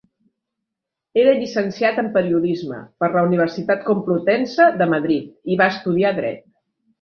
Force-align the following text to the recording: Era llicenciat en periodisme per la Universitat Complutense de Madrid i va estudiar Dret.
Era 1.23 1.33
llicenciat 1.41 1.99
en 2.03 2.09
periodisme 2.15 2.79
per 3.03 3.11
la 3.17 3.23
Universitat 3.27 3.85
Complutense 3.91 4.69
de 4.81 4.89
Madrid 4.95 5.55
i 5.57 5.61
va 5.63 5.69
estudiar 5.77 6.15
Dret. 6.23 6.43